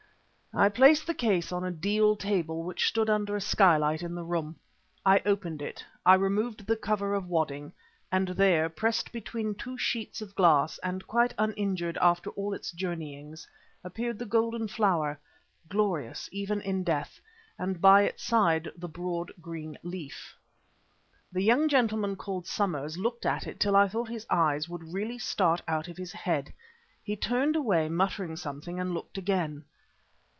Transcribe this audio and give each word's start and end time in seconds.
I 0.53 0.67
placed 0.67 1.07
the 1.07 1.13
case 1.13 1.53
on 1.53 1.63
a 1.63 1.71
deal 1.71 2.17
table 2.17 2.63
which 2.63 2.85
stood 2.89 3.09
under 3.09 3.37
a 3.37 3.39
skylight 3.39 4.01
in 4.03 4.15
the 4.15 4.21
room. 4.25 4.57
I 5.05 5.21
opened 5.25 5.61
it; 5.61 5.85
I 6.05 6.15
removed 6.15 6.67
the 6.67 6.75
cover 6.75 7.13
of 7.13 7.29
wadding, 7.29 7.71
and 8.11 8.27
there, 8.27 8.67
pressed 8.67 9.13
between 9.13 9.55
two 9.55 9.77
sheets 9.77 10.19
of 10.21 10.35
glass 10.35 10.77
and 10.83 11.07
quite 11.07 11.33
uninjured 11.37 11.97
after 12.01 12.31
all 12.31 12.53
its 12.53 12.73
journeyings, 12.73 13.47
appeared 13.81 14.19
the 14.19 14.25
golden 14.25 14.67
flower, 14.67 15.17
glorious 15.69 16.27
even 16.33 16.59
in 16.59 16.83
death, 16.83 17.21
and 17.57 17.79
by 17.79 18.01
its 18.01 18.21
side 18.21 18.69
the 18.75 18.89
broad 18.89 19.31
green 19.41 19.77
leaf. 19.83 20.35
The 21.31 21.43
young 21.43 21.69
gentleman 21.69 22.17
called 22.17 22.45
Somers 22.45 22.97
looked 22.97 23.25
at 23.25 23.47
it 23.47 23.57
till 23.57 23.77
I 23.77 23.87
thought 23.87 24.09
his 24.09 24.25
eyes 24.29 24.67
would 24.67 24.93
really 24.93 25.17
start 25.17 25.61
out 25.65 25.87
of 25.87 25.95
his 25.95 26.11
head. 26.11 26.51
He 27.05 27.15
turned 27.15 27.55
away 27.55 27.87
muttering 27.87 28.35
something 28.35 28.81
and 28.81 28.93
looked 28.93 29.17
again. 29.17 29.63